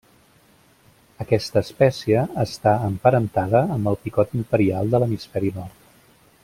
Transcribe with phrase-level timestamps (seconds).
[1.25, 5.99] Aquesta espècie està emparentada amb el picot imperial de l'hemisferi nord.